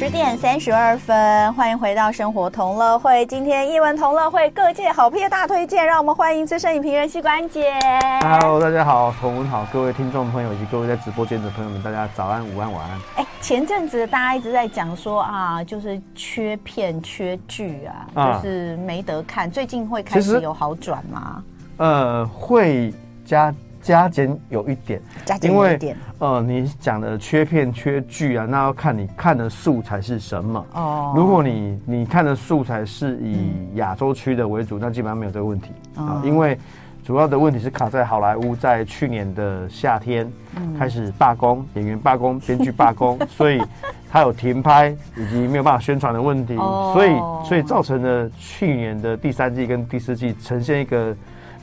[0.00, 3.26] 十点三十二分，欢迎回到生活同乐会。
[3.26, 7.74] 今天艺文同乐会各界好片大推荐，让我们欢迎资深影评人膝关节。
[8.22, 12.98] Hello，大家好，同文好，各位听众朋友以及各位在直播间的朋友们，大家早安、午安、晚安。
[13.16, 19.50] 哎，前阵子大家一直在讲说啊，就是缺片、缺剧啊，啊，就是没得看。
[19.50, 21.44] 最近会开始有好转吗？
[21.76, 22.90] 呃，会
[23.22, 23.54] 加。
[23.80, 25.96] 加减有一点，加减有一点。
[26.18, 30.64] 呃，你讲的缺片缺剧啊，那要看你看的素材是什么。
[30.74, 36.20] 哦，如果你你看的素材是以亚洲区的为主，那基本上没有这个问题啊。
[36.24, 36.58] 因为
[37.02, 40.30] 主要的问题是卡在好莱坞在去年的夏天
[40.78, 43.62] 开始罢工，演员罢工，编剧罢工， 所以
[44.10, 46.54] 他有停拍以及没有办法宣传的问题，
[46.92, 47.10] 所以
[47.48, 51.16] 所以造成了去年的第三季跟第四季呈现一个。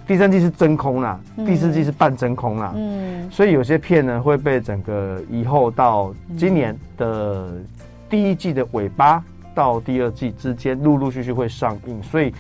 [0.08, 7.52] 第三季是真空啦，第四季是半真空啦，嗯，所以有些片呢会被整个以后到今年的
[8.10, 9.22] 第一季的尾巴
[9.54, 12.02] 到第二季之间，陆陆续续会上映。
[12.02, 12.34] 所以，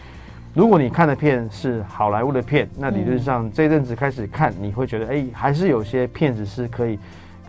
[0.54, 6.98] 如果你看的片是好莱坞的片，那理论上这阵子开始看，你会觉得，哎，还是有些片子是可以。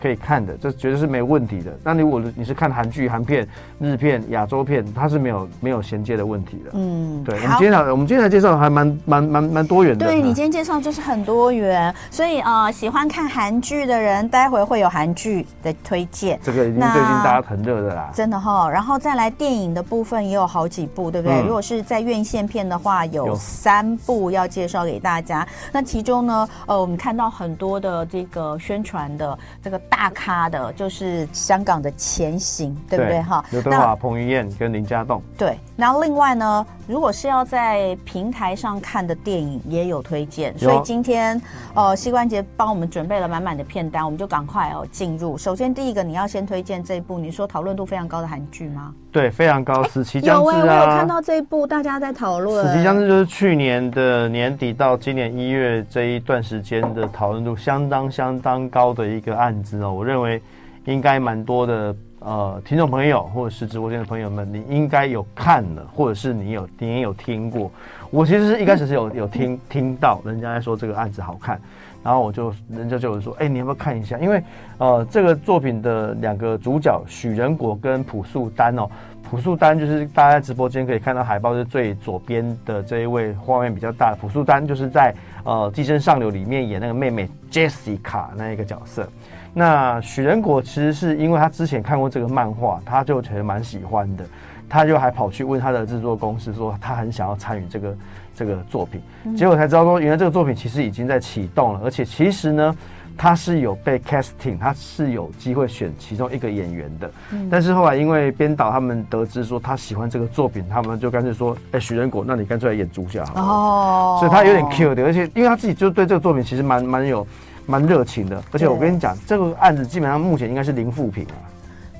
[0.01, 1.71] 可以看的，这绝对是没问题的。
[1.83, 3.47] 那如果你是看韩剧、韩片、
[3.79, 6.71] 日片、亚洲片，它是没有没有衔接的问题的。
[6.73, 7.35] 嗯，对。
[7.35, 10.05] 我们今天来，我们今天来介绍还蛮蛮蛮蛮多元的。
[10.05, 16.39] 对，你今天介绍就是很多元，所以啊、呃，喜欢看韩剧的人，待会会有韩剧的推荐。
[16.41, 18.09] 这个已经最近大家很热的啦。
[18.13, 21.41] 真的哈、哦，然后再来电影的部分也有好几部，对不对？
[21.41, 25.45] 嗯、如果是在院线片的话，有三部要介绍给大家。
[25.71, 29.79] 那其中呢，呃，我们看到很多的这个宣传的这个。
[29.89, 33.43] 大咖的就是香港的前行，对不对哈？
[33.51, 35.21] 刘德华、彭于晏跟林家栋。
[35.37, 40.55] 对，然后另外呢，如果是要在平台上看的电影，也有推荐。
[40.59, 41.41] 所以今天
[41.73, 45.37] 呃，膝关节帮我们准备了满满的片单，我们就赶快哦进入。
[45.37, 48.93] 首先第一个，你要先推荐这一部，你说讨论度非常高的韩剧吗？
[49.09, 49.81] 对，非常高。
[49.85, 50.57] 死期将至啊！
[50.57, 52.67] 有，我有看到这一部，大家在讨论。
[52.67, 59.93] 死期将至就是去年的年底到今年一月这一段时间的讨论度相当相当高的一个案子哦。
[59.93, 60.41] 我认为
[60.83, 67.71] 应该蛮多的呃听众朋友或者是直播间的朋友们，你应该有看了，或者是你有你也有听过。
[68.11, 71.59] 我其实是一开始是有有听听到人家在说这个案子好看。
[72.01, 74.17] 然后我就，人家就有说，哎，你要不要看一下？
[74.19, 74.41] 因为，
[74.77, 78.89] 呃，这个作品的两个主角许仁果跟朴素丹哦，
[79.29, 85.13] 朴素丹就是大家在直播间可以看到海报是最左边的这一位，画面比较大朴素丹，就是在
[85.43, 89.05] 呃《寄生上流》里面演那个妹妹 Jessica 那一个角色。
[89.53, 94.23] 那许仁果其实是因为他之前看过这个漫画，他就觉得蛮喜欢的，
[94.67, 97.95] 他就还跑去问他的制作公司说，他很想要参与这个。
[98.35, 99.01] 这个作品，
[99.35, 102.73] 结果才知道说，原来这个作品其实已经在启动了，而且其实呢，
[103.17, 107.11] 他是有被 casting，他是有机会选其中一个演员的。
[107.51, 113.41] 但是后来因为编导他们得知说他喜欢这个作品，他们就干脆说，哎，许仁果，那你干脆来演主角好了。
[113.41, 117.27] 哦，所以他有点 cute 的，而且因为他自己就对这个作品其实蛮蛮有
[117.69, 121.37] 蛮热情的，而且我跟你讲，这个案子基本上目前应该是零负评啊。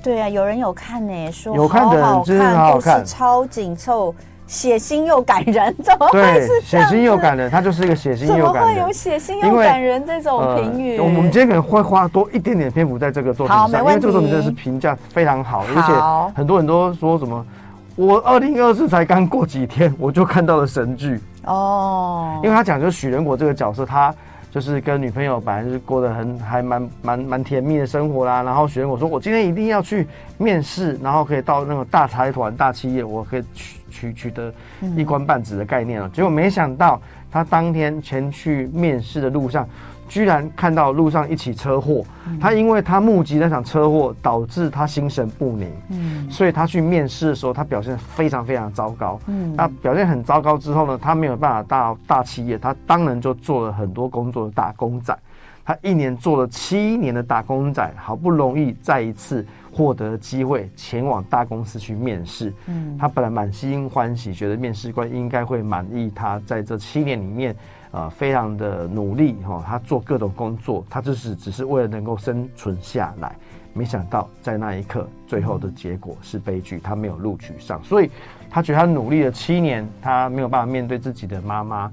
[0.02, 4.12] 对啊，有人有看呢，说有看的人真的很好看，超紧凑。
[4.48, 6.60] 血腥又感人，怎么会是？
[6.62, 8.54] 血腥又感人，它就是一个血腥又感人。
[8.54, 10.98] 怎么会有血腥又感人这种评语？
[10.98, 17.46] 呃、我们今天可能会花多一点点篇幅在这个作品上，因为这个作品真的是评价非常好，好，而且很多人都说什么，
[17.94, 22.40] 我二零二四才刚过几天，我就看到了神剧哦。
[22.42, 24.12] 因为他讲就是许仁果这个角色，他。
[24.50, 30.06] 就是跟女朋友本来是过得很还蛮蛮蛮甜蜜的生活啦，然后选我说，我今天一定要去
[30.38, 34.52] 面试，然后可以到那个大财团、大企业，我可以取取取得
[34.96, 36.08] 一官半职的概念了。
[36.10, 37.00] 结果没想到，
[37.30, 39.68] 他当天前去面试的路上。
[40.10, 42.04] 居然看到路上一起车祸，
[42.40, 55.16] 他因为他目击那场车祸，导致他心神不宁，嗯，所以他去面试的时候，他表现非常非常糟糕，嗯，那表现很糟糕之后呢，他没有办法到大企业，他当然就做了很多工作的打工仔，
[55.64, 67.54] 他一年做了七年的打工仔，好不容易再一次获得机会前往大公司去面试，嗯，他本来满心欢喜，觉得面试官应该会满意他在这七年里面。
[67.92, 73.34] 呃，非常的努力哈、哦，他做各种工作，他就是只是为了能够生存下来。
[73.72, 77.82] 没想到在那一刻，最后的结果是悲剧，他没有录取上。
[77.84, 78.10] 所以
[78.50, 81.90] 他觉得他努力了七年，他没有办法面对自己的妈妈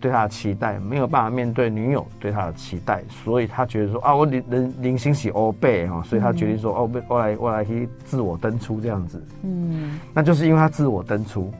[0.00, 9.22] 对他的期待，没有办法面对女友对他的期待，所以他觉得说啊，我人人零星是欧贝哈，所以他决定说哦，我来我来去自我登出这样子。
[9.42, 11.52] 嗯，那就是因为他自我登出。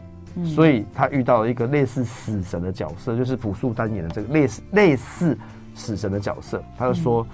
[0.45, 5.37] 所以他遇到了一个类似死神的角色，就是朴素丹演的这个类似类似
[5.75, 6.63] 死神的角色。
[6.79, 7.27] 他就说：“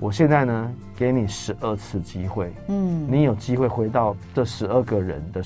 [0.00, 5.42] 我现在呢，给你十二次机会，嗯，你有机会回到这十二个人的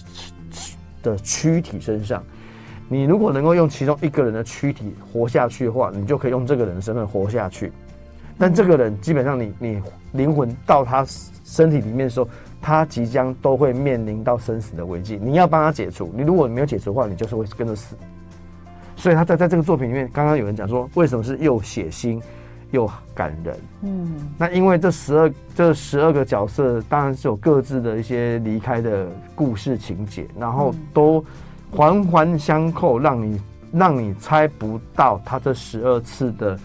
[1.03, 2.23] 的躯体身上。
[2.89, 7.73] 你如果能够用其中一个人的躯体活下去的话，你就可以用这个人的身份活下去。
[8.39, 11.05] 但这个人基本上你，你你灵魂到他
[11.45, 12.29] 身体里面的时候，
[12.65, 15.21] 他即将都会面临到生死的危机。
[15.23, 17.95] 你要帮他解除，你如果你没有解除的话，你就是会跟着死。
[18.97, 22.21] 所以他在在这个作品里面，刚刚有人讲说，为什么是又血腥？
[22.71, 29.07] 又感人，嗯，那因为这十二这十二个角色当然是有各自的一些离开的
[29.37, 31.25] 故事情节，然后都
[31.71, 33.41] 环环相扣，让你
[33.71, 36.59] 让你猜不到他这十二次的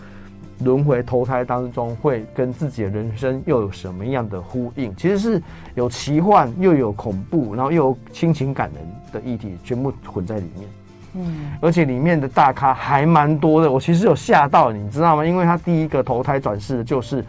[0.63, 4.95] 轮回投胎当中会跟自己的人生又有什么样的呼应。
[4.95, 5.41] 其实是
[5.75, 8.83] 有奇幻又有恐怖，然后又有亲情感人
[9.13, 10.69] 的议题，全部混在里面。
[11.15, 15.25] 嗯，而且里面的大咖还蛮多的，我其实有吓到你知道吗？
[15.25, 17.25] 因为他第一个投胎转世的就是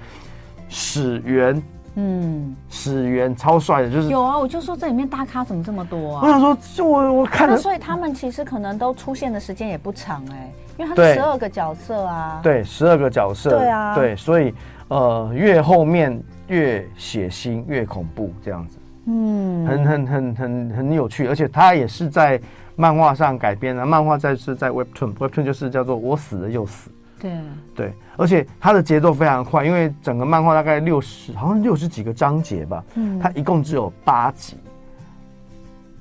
[0.68, 1.62] 始源，
[2.00, 6.20] 嗯，始源超帅的，就是有啊，我就说这里面大咖怎么这么多啊？
[6.23, 14.55] 我想说，就我我看了，所以他们其实可能都出现的时间也不长哎、欸，因为他是十二个角色啊，对，十二个角色，对啊，对，所以
[14.88, 16.19] 呃，越后面
[16.49, 22.41] 越血腥越恐怖这样子，嗯，很很很很很有趣，而且他也是在。
[22.76, 26.91] 漫画上改编的，漫画在是在 Webtoon，Webtoon 就是叫做我死了又死。
[27.20, 27.32] 对
[27.75, 32.82] 对，而且它的节奏非常快，因为整个漫画大概六十，好像六十几个章节吧。
[32.94, 34.56] 嗯，它一共只有八集。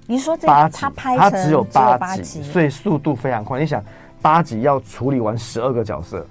[0.07, 3.59] 你说这八集，它拍它只有八集，所以速度非常快。
[3.59, 3.83] 你想，
[4.21, 6.25] 八集要处理完十二个角色，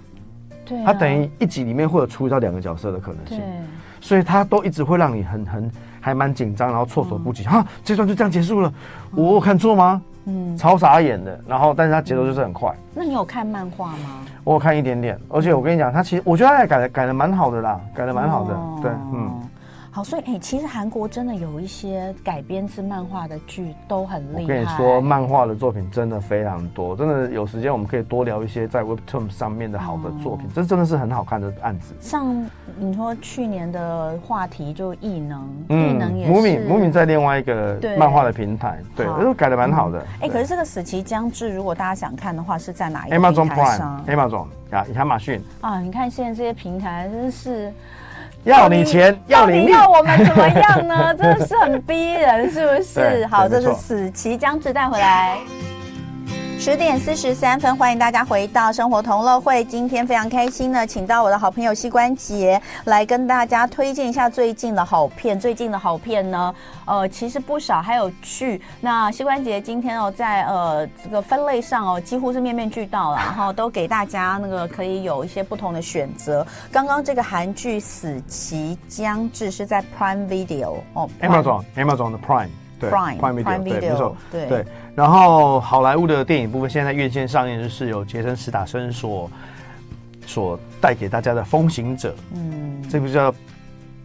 [0.64, 3.41] 对、啊，它等于一集里面会有处理到两个角色的可能性。
[4.00, 5.70] 所以它都一直会让你很很
[6.00, 7.44] 还蛮紧张，然后措手不及。
[7.44, 8.73] 哈、嗯啊，这段就这样结束了，
[9.12, 10.00] 嗯、我有看错吗？
[10.28, 12.70] 嗯，超傻眼的，然后但是它节奏就是很快。
[12.94, 14.20] 那你有看漫画吗？
[14.44, 19.30] 我有看一点点，而且我跟你讲，它其实我觉得它改的改的蛮好的啦，改的蛮好的，哦、对，嗯。
[19.90, 24.43] 好，所以哎、欸，其实韩国真的有一些改编自漫画的剧都很厉害。
[24.43, 31.94] 我跟你说，漫画的作品真的非常多，真的有时间我们可以多聊一些在 Webtoon 上面的好的作品，这、嗯、真的是很好看的案子。
[32.00, 32.46] 像
[32.79, 36.32] 你说去年的话题就异能，异、嗯、能也是。
[36.32, 39.99] 姆敏姆敏在另外一个漫画的平台，对，都改的蛮好的。
[39.99, 47.73] 哎、嗯欸，可是这个死期将至，如果大家想看的话，是在哪一个平台上？Amazon 啊，亚马逊啊，你看现在这些平台真是。
[48.48, 51.12] 要你钱，要你命，要我们怎么样呢？
[51.20, 53.26] 真的是很逼人，是不是？
[53.26, 55.36] 好，这是死期将至带回来。
[56.58, 59.64] 十点四十三分，欢迎大家回到生活同乐会。
[59.64, 65.38] 今天非常开心呢，请到我的好朋友膝关节来跟大家推荐一下最近的好片。
[65.38, 66.52] 最近的好片呢，
[66.84, 68.60] 呃，其实不少，还有剧。
[68.81, 76.44] 那膝关节今天哦，在呃这个分类上哦，几乎是面面俱到了， 然后都给大家那个可以有一些不同的选择。
[76.72, 82.50] 刚刚这个韩剧《死期将至》是在 Prime Video 哦，Amazon，Amazon 的 Prime。
[82.78, 84.66] 对 Prime, Prime Video, 对，没错，对对。
[84.94, 89.30] 然后好莱坞的电影部分，现在院线上映的是由杰森·史塔森所
[90.26, 92.10] 所带给大家的《风行者》。
[92.34, 93.30] 嗯，这部叫《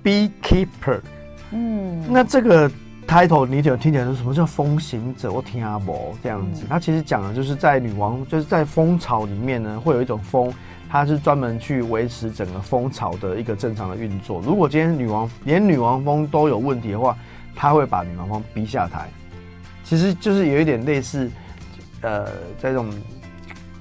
[0.04, 0.68] Beekeeper》。
[1.52, 2.70] 嗯，那这个
[3.08, 5.32] title 你有听起来说什么叫风行者？
[5.32, 10.52] 我听阿伯这样子，它、嗯、其实讲的就是在女王，就是在蜂巢里面呢，会有一种蜂，
[10.90, 14.42] 它是专门去维持整个蜂巢的一个正常的运作。
[14.46, 17.16] 如果今天女王连女王蜂都有问题的话，
[17.56, 19.10] 他会把女王蜂逼下台，
[19.84, 21.30] 其实就是有一点类似，
[22.02, 22.26] 呃，
[22.60, 22.90] 在这种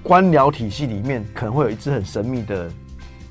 [0.02, 2.70] 官僚体系里面，可能会有一支很神秘的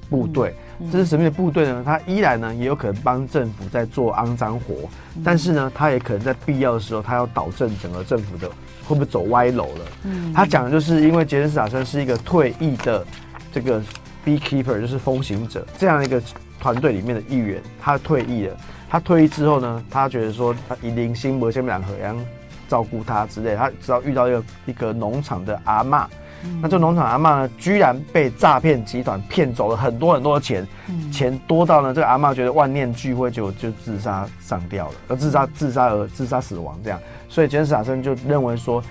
[0.10, 0.56] 部队。
[0.80, 8.50] 嗯嗯、这支神秘的部队呢，他依然呢也有可能帮政府在做肮脏活，嗯、但是呢，他也可能在必要的时候，他要导正整个政府的
[8.84, 9.86] 会不会走歪楼了。
[10.06, 13.06] 嗯，他讲的就是因为杰森·斯坦森是一个退役的
[13.52, 13.82] 这个
[14.26, 16.22] beekeeper，就是风行者这样一个
[16.60, 18.58] 团队里面的一员，他退役了。
[18.92, 22.14] 他退役之后呢，他觉得说他以零星不先两个人
[22.68, 26.06] 照顾他之类，他直到遇到一个一个农场的阿嬷，
[26.44, 38.84] 嗯、那这农场阿嬷呢，居然被诈骗集团骗走了很多很多的钱，嗯、钱多到呢，这个阿嬷觉得万念俱灰，就就自杀上吊了，而自杀自杀而自杀死亡这样，所以杰森史塔森就认为说。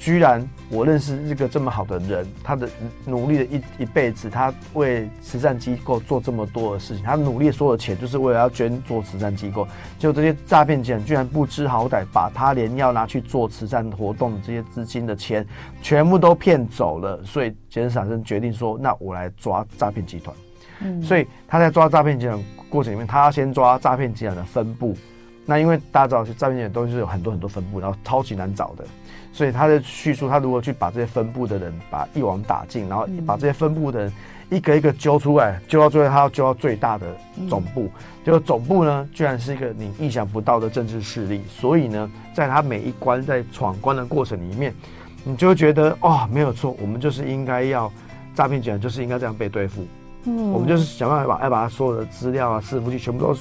[0.00, 2.66] 居然我认识这个这么好的人，他的
[3.04, 15.46] 努力的一一辈子，他为慈善机构做这么多的事情，他努力所有的钱就是为了要捐做慈善机构，结果这些诈骗集团居然不知好歹，把他连要拿去做慈善活动的这些资金的钱
[15.82, 20.34] 全部都骗走了，所以杰森·史塔森决定说，那我来抓诈骗集团。
[20.80, 24.96] 嗯，所以他在抓诈骗集团过程里面，他要先抓诈骗集团的分部。
[25.50, 28.84] 那因为大家知道，诈骗集团都是有很多很多分布，然后超级难找的。
[29.32, 34.12] 所以他的叙述，他如果去把这些分布的人把一网打尽，然后把这些分布的人
[34.48, 37.04] 一个一个揪出来，揪到最后他要揪到最大的
[37.48, 37.90] 总部，
[38.24, 41.42] 结果总部呢，居然是一个你意想不到的政治势力。
[41.48, 44.72] 所以呢，在他每一关在闯关的过程里面，
[45.24, 47.90] 你就会觉得哦，没有错，我们就是应该要
[48.36, 49.84] 诈骗集团就是应该这样被对付。
[50.24, 53.34] 嗯，我们就是想办法把要把他所有的资料啊、伺服器全部都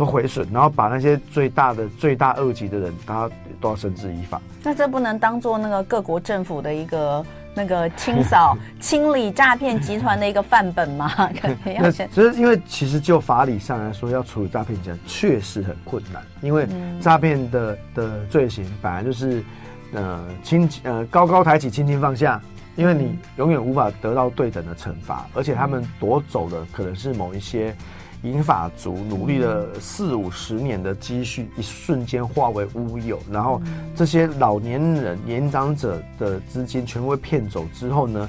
[0.00, 3.28] 都毁损，然后把那些最大的最大恶极的人，他
[3.60, 4.40] 都要绳之以法。
[4.62, 7.22] 那这不能当做那个各国政府的一个
[7.54, 11.12] 那个清扫、 清理诈骗集团的一个范本吗？
[11.78, 16.66] 那其实因为其实就法理上来说，要处理诈骗集团确实很困难，因为
[16.98, 19.44] 诈骗的的罪行本来就是
[19.92, 22.40] 呃轻呃高高抬起，轻轻放下。
[22.76, 27.74] 因为你永远无法得到对等的惩罚，而且他们夺走的可能是某一些
[28.22, 33.18] 银发族努力了四五十年的积蓄，一瞬间化为乌有。
[33.30, 33.60] 然后
[33.94, 38.28] 这些老年人、年长者的资金全部被骗走之后呢，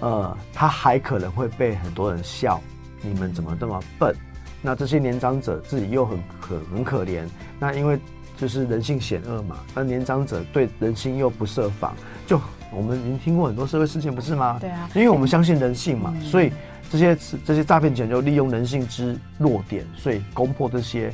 [0.00, 2.60] 呃，他还可能会被很多人笑，
[3.00, 4.14] 你们怎么这么笨？
[4.60, 7.24] 那这些年长者自己又很可很可怜，
[7.58, 7.98] 那因为
[8.36, 11.94] 就是人性险恶嘛，那年长者对人心又不设防，
[12.26, 12.40] 就。
[12.74, 14.56] 我们已经听过很多社会事件，不是吗？
[14.58, 16.50] 对啊，因为我们相信人性嘛，嗯、所以
[16.92, 21.10] 这些这些诈骗集团就利用人性之弱点，所以攻破这些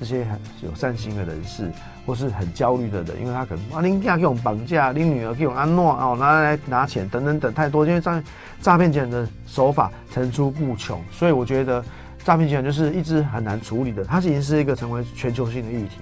[0.00, 1.70] 这些很有善心的人士，
[2.04, 8.22] 或是很焦虑的人，因为他可能啊，你家给我们绑架，你女儿给我安诺哦，拿来拿钱等等等太多，因为诈
[8.60, 11.80] 诈骗集团的手法层出不穷，所以我觉得
[12.24, 16.00] 诈骗集团就是一直很难处理的，它已经是一个成为全球性的议题。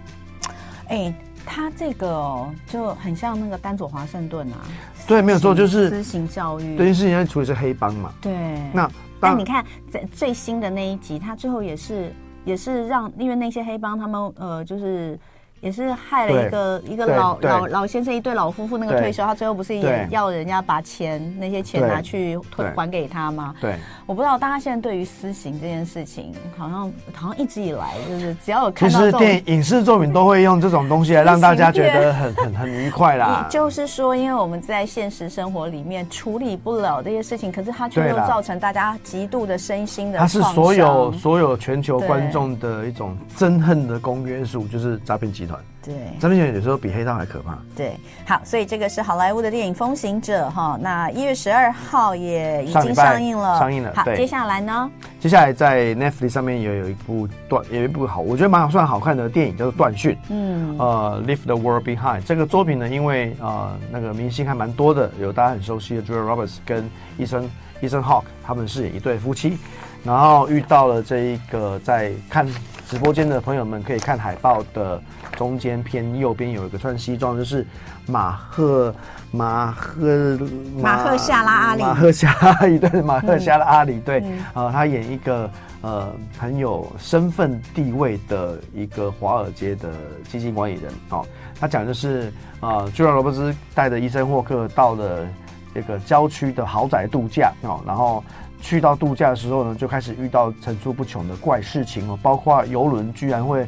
[0.87, 1.15] 哎、欸。
[1.51, 4.61] 他这个就很像那个丹佐华盛顿啊，
[5.07, 6.77] 对，没有错，就是私刑教育。
[6.77, 8.13] 这件事情在处理是黑帮嘛？
[8.21, 8.35] 对。
[8.71, 8.87] 那
[9.21, 12.13] 但你看，在最新的那一集，他最后也是
[12.45, 15.19] 也是让，因为那些黑帮他们呃，就是。
[15.61, 23.55] 也是害了一个一个老老老先生，一对老夫妇，那个退休，他最后不是也要人家把钱那些钱拿去退还给他吗？
[23.61, 33.47] 对，我不知道大家现在对于私刑这件事情，好像好像一直以来就是只要有看到其实电影影视作品都会用这种东西来让大家觉得很很 很愉快啦。
[33.51, 40.19] 就是说，因为我们在现实生活里面处理不了这些事情，可是它却又造成大家极度的身心的。
[40.19, 45.59] 它是所有所有全球观众的一种憎恨的公约数，就是诈骗集团。
[45.83, 47.57] 对，诈骗集团有时候比黑道还可怕。
[47.75, 53.93] 对，好，所以这个是好莱坞的电影《风行者》哈，那一月十二号也已经上映了，上映了。
[53.97, 54.91] 好，接下来呢？
[55.19, 60.13] 接下来在 Netflix 上面也有一部断，有一部好，我觉得蛮好算好看的电影，叫做《断讯》。
[60.29, 66.85] 嗯，呃，Leave the World Behind 这个作品呢，因为呃那个明星还蛮多的，有大家很熟悉的 Julia Roberts 跟
[67.19, 67.45] Ethan
[67.81, 69.57] Ethan Hawke，他们是一对夫妻，
[70.05, 72.47] 然后遇到了这一个在看
[72.89, 75.01] 直播间的朋友们可以看海报的。
[75.37, 77.65] 中间偏右边有一个穿西装，就是
[78.07, 78.93] 马赫
[79.31, 80.37] 马赫
[80.75, 85.49] 马赫夏拉阿里，马赫夏拉阿里对，马赫夏拉阿里对，呃，他演一个
[85.81, 89.93] 呃很有身份地位的一个华尔街的
[90.29, 91.25] 基金管理人哦。
[91.61, 95.25] 他讲的是呃，朱莉亚罗伯兹带着伊森霍克到了
[95.73, 98.25] 这个郊区的豪宅度假哦，然后
[98.61, 103.67] 去到度假的时候呢，就开始遇到层出不穷的怪事情哦，包括游轮居然会。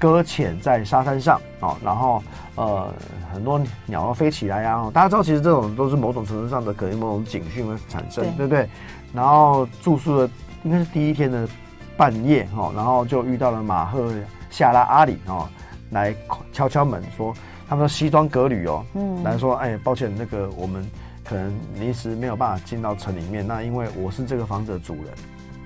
[0.00, 2.22] 搁浅在沙滩上啊，然后
[2.54, 2.94] 呃
[3.34, 8.68] 很多鸟要飞起来呀，大家知道其实这种都是某种程度上的可能某种警讯会产生，对，对不对？
[9.12, 10.30] 然后住宿的
[10.62, 11.48] 应该是第一天的
[11.96, 14.08] 半夜哦，然后就遇到了马赫
[14.50, 15.48] 夏拉阿里哦，
[15.90, 16.14] 来
[16.52, 17.34] 敲敲门说
[17.68, 20.88] 他们西装革履哦，嗯，来说哎抱歉那个我们
[21.28, 25.12] 可能临时没有办法进到城里面，那因为我是这个房子的主人，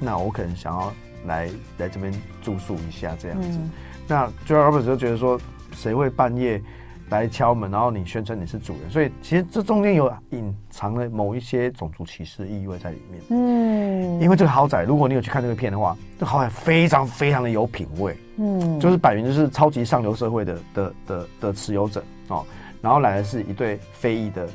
[0.01, 0.93] 那我可能想要
[1.25, 3.49] 来来这边住宿一下这样子。
[3.53, 3.71] 嗯
[4.09, 5.41] 那 Julia Roberts 就觉得说，
[5.73, 6.61] 谁会半夜
[7.09, 8.91] 来敲门，然后你宣称你是主人？
[8.91, 13.23] 所以其实这中间有隐藏了某一些种族歧视意味在里面。
[13.31, 18.15] 嗯，因为这个豪宅，如果你有去看这个片的话，这豪宅非常非常的有品味。
[18.39, 22.45] 嗯，就是摆明就是超级上流社会的的的的持有者哦。
[22.83, 24.49] 然后来的是一对非裔的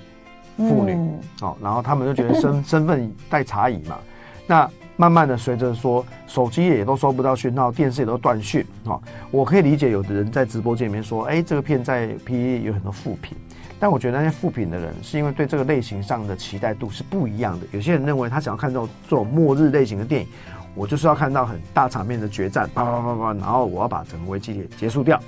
[0.57, 0.97] 妇女
[1.41, 3.97] 哦，然后他们就觉得身 身份带差异嘛。
[4.45, 8.99] 那慢慢的，随着说手机也都收不到讯号，电视也都断讯啊。
[9.29, 13.37] 我可以理解，有的人在直播间里面说，哎，这个片在 PTT 有很多负评，
[13.79, 17.67] 但我觉得那些负评的人是因为对这个类型上的期待度是不一样的。
[17.71, 20.27] 有些人认为他想要看这种这种末日类型的电影，
[20.73, 25.21] 我就是要看到很大场面的决战，啪啪啪啪，然后我要把整个危机给结束掉。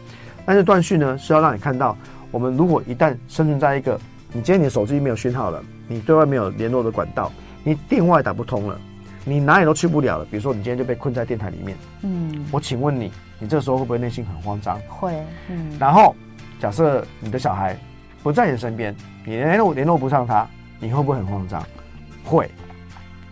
[0.45, 1.95] 但是断讯呢，是要让你看到，
[2.31, 3.99] 我们如果一旦生存在一个，
[4.31, 7.31] 你今天你的手机没有讯号了，你对外没有联络的管道，
[7.63, 8.79] 你电话也打不通了。
[9.25, 10.25] 你哪里都去不了了。
[10.25, 14.79] 比如说，你今天就被困在电台里面，嗯，我请问你，你这个时候会不会内心很慌张？
[14.87, 15.13] 会，
[15.49, 15.75] 嗯。
[15.79, 16.15] 然后，
[16.59, 17.75] 假设你的小孩
[18.21, 18.95] 不在你身边，
[19.25, 20.47] 你联络联络不上他，
[20.79, 21.63] 你会不会很慌张？
[22.23, 22.49] 会。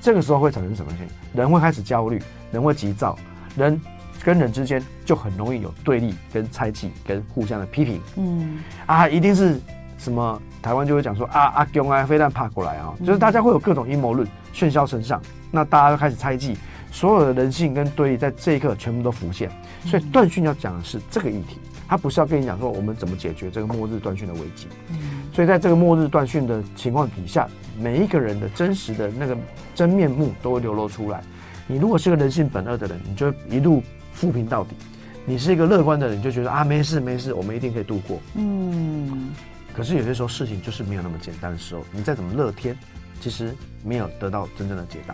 [0.01, 1.09] 这个时候会产生什么情况？
[1.33, 3.17] 人会开始焦虑，人会急躁，
[3.55, 3.79] 人
[4.23, 8.01] 跟人之间就很容易有对立、跟猜忌、跟互相的批评。
[8.17, 9.59] 嗯，啊，一定是
[9.99, 10.41] 什么？
[10.61, 15.21] 台湾就会讲说啊，阿公啊，飞弹爬过来啊，就是大家会有各种阴谋论喧嚣成上，
[15.51, 16.57] 那大家都开始猜忌，
[16.91, 19.49] 所有的人性跟对立在这一刻全部都浮现。
[19.85, 24.67] 所以断讯要讲的是这个议题，他不是要跟你讲说我们怎么解决这个末日断讯的危机。
[25.33, 27.47] 所以在这个末日断讯的情况底下，
[27.79, 29.37] 每一个人的真实的那个
[29.75, 31.21] 真面目都会流露出来。
[31.67, 34.71] 你如果是个人性本恶的人，你就一路负评到底；
[35.25, 38.19] 你是一个乐观的人，你就觉得啊，没事没事，我们一定可以度过。
[38.35, 39.29] 嗯。
[39.77, 42.75] 可是有些时候事情就是没有那么简单的时候，你再怎么乐天，
[43.21, 45.13] 其实没有得到真正的解答。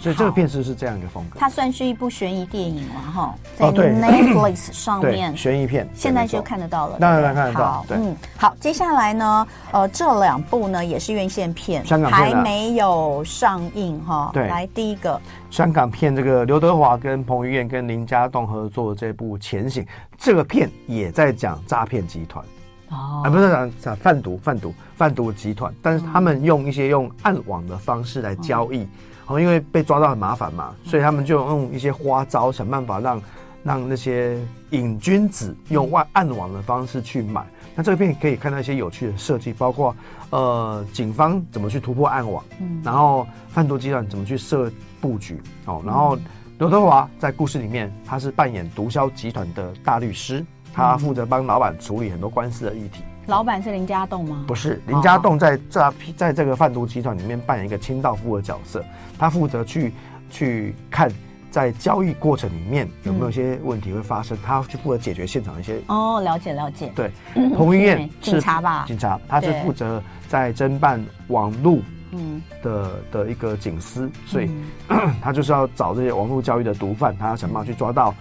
[0.00, 1.40] 所以这个片子是这样一个风格。
[1.40, 6.98] 它算是一部悬疑电影了哈，在 Netflix 上面悬疑片，现在就看得到了。
[7.00, 7.84] 当然看得到。
[7.90, 14.30] 嗯，好，接下来呢，呃，这两部呢也是院线片，香港还没有上映哈。
[14.32, 19.82] 对，来第一个香港片，这个刘德华跟彭于晏跟林家栋合作的这部《潜行》，
[20.16, 22.42] 这个片也在讲诈骗集团。
[22.90, 28.86] 哦，啊，不是讲讲贩毒、贩毒、贩毒集团，但是他们用一些用暗网的方式来交易，
[29.26, 33.22] 哦，因为被抓到很麻烦嘛，所以他们就用一些花招，想办法让
[33.62, 34.38] 让那些
[34.70, 37.44] 瘾君子用外暗网的方式去买。
[37.74, 39.94] 那这个片可以看到一些有趣的设计，包括
[40.30, 46.18] 呃，警方怎么去突破暗网，嗯，然后贩毒集团怎么去设布局，哦，然后
[46.58, 50.44] 刘德华在故事里面他是扮演毒枭集团的大律师。
[50.78, 53.02] 他负责帮老板处理很多官司的议题。
[53.26, 54.44] 老板是林家栋吗？
[54.46, 58.82] 不是，林家栋在这在这个贩毒集团里面扮演一个清道夫的角色。
[59.18, 59.92] 他负责去
[60.30, 61.10] 去看
[61.50, 65.80] 在交易过程里面有没有一些问题会发生，他去负责解决现场一些。
[65.88, 66.92] 哦，了解了解。
[66.94, 67.10] 对，
[67.56, 68.84] 彭于晏是 警察吧？
[68.86, 71.80] 警察，他是负责在侦办网络
[72.12, 74.48] 嗯的的一个警司，所以
[75.20, 78.14] 他就是要找这些网络交易的毒贩，他要想办法去抓到。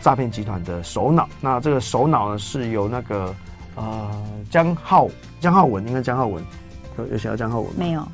[0.00, 3.34] 诈骗集团的首脑，那这个首脑呢是由那个
[3.74, 4.10] 呃
[4.50, 5.08] 姜浩
[5.40, 6.42] 江浩文，应该江浩文
[6.98, 8.08] 有有写到江浩文没有？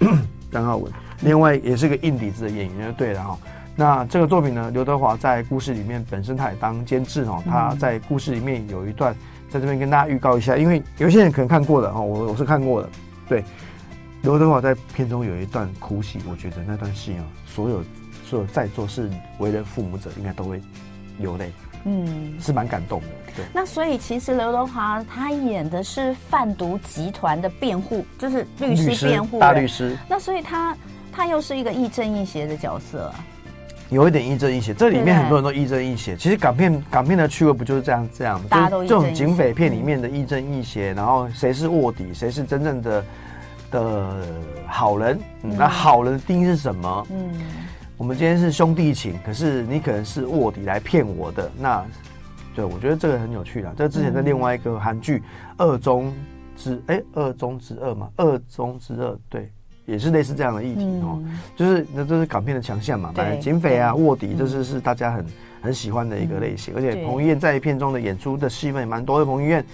[0.50, 3.38] 江浩文，另外也是个硬底子的演员，就对了哈。
[3.76, 9.14] 那这个作品呢，刘德华在故事里面本身他也当监制哦，他在故事里面有一段，
[9.48, 12.88] 在这边跟大家预告一下，因为有些人可能看过的哦，我我是看过的。
[13.28, 13.44] 对，
[14.22, 17.84] 刘德华在片中有一段哭戏，我觉得那段戏啊，所有
[18.24, 19.08] 所有在座是
[19.38, 20.60] 为人父母者应该都会。
[21.18, 21.52] 流泪，
[21.84, 23.06] 嗯，是蛮感动的。
[23.36, 29.96] 对，那所以其实刘德华他演的是贩毒集团的辩护，就是律师辩护大律师。
[30.08, 30.76] 那所以他
[31.12, 33.12] 他又是一个亦正亦邪的角色，
[33.90, 34.74] 有一点亦正亦邪。
[34.74, 36.16] 这里面很多人都亦正亦邪。
[36.16, 38.42] 其实港片港片的趣味不就是这样这样？
[38.48, 43.04] 大家都这种警匪片里面的亦正亦邪，然后谁是卧底，谁是真正的
[43.70, 44.16] 的
[44.66, 45.18] 好人？
[45.42, 47.06] 那好人的定义是什么？
[47.10, 47.40] 嗯。
[47.98, 51.84] 我们今天是兄弟情，可是你可能是卧底来骗我的，那
[52.54, 53.72] 对，我觉得这个很有趣啦。
[53.76, 55.18] 这之前在另外一个韩剧
[55.58, 56.14] 《恶中
[56.56, 59.50] 之》哎，《恶中之恶》嘛，《恶中之恶》对，
[59.84, 61.20] 也是类似这样的议题哦。
[61.56, 65.26] 就是那这是港片的强项嘛，反正警匪啊、卧底，这是是大家很
[65.60, 66.72] 很喜欢的一个类型。
[66.76, 69.24] 而且彭于晏在片中的演出的戏份也蛮多的。
[69.24, 69.64] 彭于晏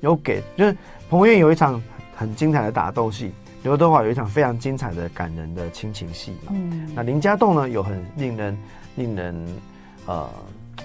[0.00, 0.74] 有给，就是
[1.10, 1.80] 彭于晏有一场
[2.16, 3.30] 很精彩的打斗戏。
[3.64, 8.56] 刘德华有一场非常精彩的感人的亲情戏嘛，嗯，那林家栋呢有很令人
[8.94, 9.34] 令人
[10.04, 10.28] 呃，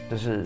[0.09, 0.45] 就是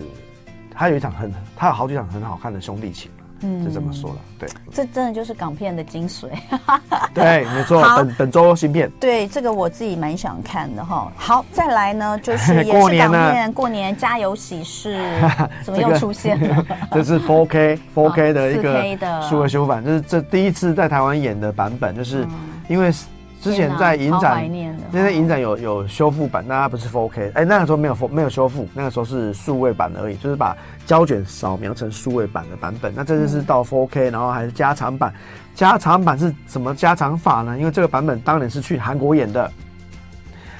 [0.68, 3.08] 他有一场很他有好几场很好看的兄弟情。
[3.40, 6.28] 嗯，就这么说了，对，这真的就是港片的精髓。
[7.12, 8.90] 对，没错，本本周新片。
[8.98, 11.12] 对，这个我自己蛮想看的哈。
[11.16, 14.98] 好，再来呢， 就是也是港片，过年家有喜事，
[15.62, 16.64] 怎么又出现了？
[16.92, 22.26] 这是 4K 4K 的一个数位修复版，就是这第一次在台湾演的版本，就是
[22.68, 22.92] 因为。
[23.44, 24.50] 之前在影展，
[24.90, 32.90] 那在影展有有修复版，那它不是 4K，哎，那个时候没有没有修复，那个时候是数位版而已，就是把胶卷扫描成数位版的版本。
[32.96, 35.12] 那这次是到 4K，然后还是加长版，
[35.54, 37.58] 加长版是什么加长法呢？
[37.58, 39.52] 因为这个版本当年是去韩国演的，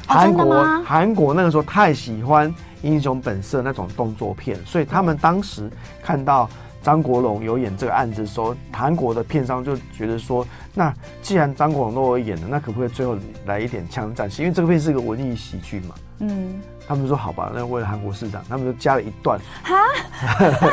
[0.07, 5.70] 韩国韩国那个时候太喜欢英雄本色那种动作片，所以他们当时
[6.03, 6.47] 看到。
[6.85, 13.16] 张国荣有演这个案子的时候，韩国的片商就觉得说，那既然张国荣都有演了，那可不可以最后
[13.47, 14.42] 来一点枪战戏？
[14.42, 16.61] 因为这个片是一个文艺喜剧嘛，嗯。
[16.87, 19.40] 他们说好吧，那为了韩国市场，他们就加了一段。
[19.62, 19.75] 哈，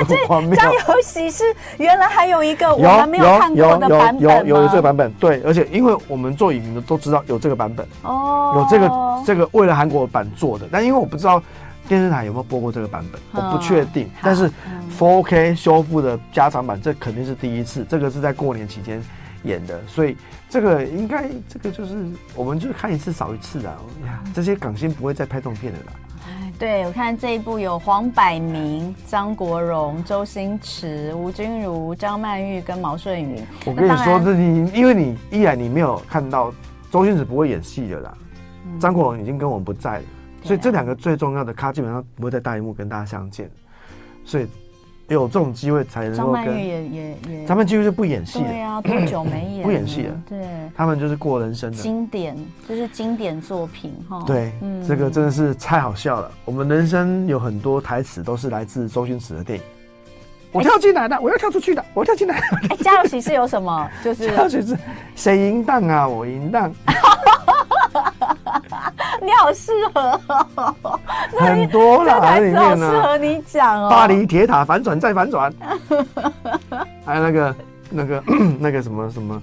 [0.06, 0.16] 这
[0.58, 1.46] 家有喜事，
[1.78, 11.42] 原来还有一个我们没有看过的版本有有有，有，有，有这个版本，对，而且因为我们做影评的都知道有这个版本哦，有这个这个为了韩国版做的，但因为我不知道
[11.92, 14.10] 电视台有没有播过这个版本，我不确定。
[14.24, 14.50] 但是
[14.98, 19.04] 4K 修复的加长版，这肯定是第一次，这个是在过年期间
[19.44, 20.16] 演的，所以
[20.50, 23.76] 这个应该这个就是我们就看一次少一次啊！
[24.06, 25.92] 呀，这些港星不会再拍这种片的啦。
[26.58, 33.42] 对，我看这一部有黄百鸣、张国荣、周星驰、吴君如、张曼玉跟毛舜筠。
[33.66, 36.54] 我跟你说，这你因为你依然你没有看到
[36.90, 38.14] 周星驰不会演戏的啦，
[38.66, 40.04] 嗯、张国荣已经跟我们不在了，
[40.44, 43.50] 所以这两个最重要的咖基本上不会在大荧幕跟大家相见，
[44.26, 44.48] 所以。
[45.08, 48.46] 有这种机会才能够跟张曼玉也也也，他们几乎是不演戏的。
[48.48, 49.64] 对啊，多久没演？
[49.64, 50.22] 不演戏了。
[50.30, 50.40] 对，
[50.74, 52.34] 他们就是过人生的经典，
[52.66, 54.24] 就是经典作品哈。
[54.26, 56.32] 对，嗯，这个真的是太好笑了。
[56.46, 59.66] 我们人生有很多台词都是来自周星驰的电影。
[60.54, 62.38] 我跳进来的，我要跳出去的，我跳进来。
[62.70, 63.90] 哎，家有喜事有什么？
[64.02, 64.78] 就是 家有喜事，
[65.14, 66.08] 谁赢当啊？
[66.08, 66.72] 我赢当。
[69.24, 70.20] 你好适合，
[71.40, 73.88] 很多啦，台词好适合你讲哦。
[73.88, 75.54] 巴黎铁塔反转再反转，
[77.06, 77.56] 还有那个
[77.90, 78.24] 那个
[78.60, 79.40] 那个什么什么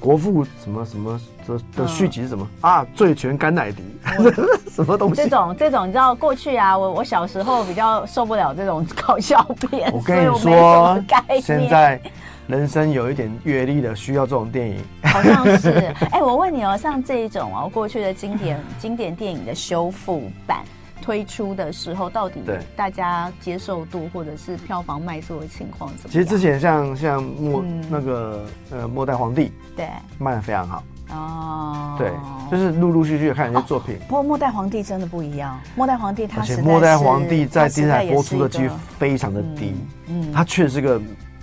[0.00, 2.84] 国父什么什么的的续集是什么啊？
[2.96, 3.84] 醉拳甘乃迪，
[4.68, 5.22] 什么东西？
[5.22, 9.88] 这种这种你知道过去啊，我我小时候比较受不了这种搞笑片。
[9.92, 11.00] 我跟你说，
[11.40, 12.00] 现在。
[12.48, 15.70] 人生有一点阅历的，需要这种电影，好像是。
[16.10, 20.64] 哎、欸，我问你哦，像这一种哦，过去的经典经典电影的修复版
[21.00, 22.42] 推出的时候，到底
[22.76, 26.12] 大家接受度或者是票房卖座的情况怎么样？
[26.12, 29.86] 其实之前像像末、嗯、那个呃末代皇帝，对，
[30.18, 31.94] 卖的非常好哦。
[31.96, 32.10] 对，
[32.50, 33.96] 就是陆陆续续看一些作品。
[34.08, 39.74] 不过末代皇帝真的不一样，末代皇帝他是末代皇帝在电视台播出的几率非常的低，
[40.08, 41.00] 嗯，他确实是个。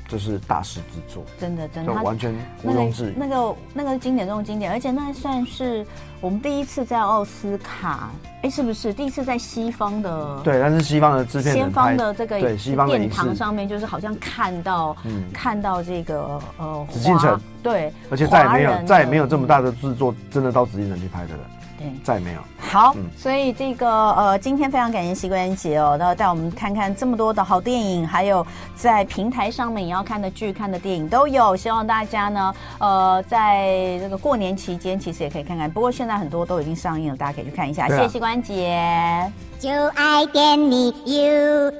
[0.09, 3.13] 就是大师之作，真的真的，完全毋庸置疑。
[3.15, 5.85] 那个那个经典中的经典，而且那算是
[6.19, 8.09] 我们第一次在奥斯卡，
[8.41, 10.41] 哎，是不是第一次在西方的？
[10.43, 21.39] 对，但是西方的制片，西方的这个对西方殿堂上面，就是好像看到，嗯，看到这个呃紫禁城，对，而且再也没有再也没有这么大的制作，真的到紫禁城去拍的了。
[21.79, 22.41] 对，再也没有。
[22.59, 31.55] 好，嗯、所以这个呃，今天非常感谢膝关节哦，然后带我们看看这么多的好电影，还有在平台上面也要看的剧、看的电影都有。
[31.55, 35.71] 希望大家呢，呃，在这个过年期间，其实也可以看看。
[35.71, 37.85] 不过现在很多都已经上映了，大家可以去看一下。
[37.85, 41.79] 啊、谢谢膝关节，就爱点你 UFO。